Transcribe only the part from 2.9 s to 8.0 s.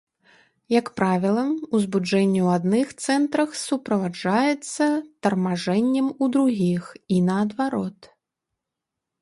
цэнтрах суправаджаецца тармажэннем у другіх, і наадварот.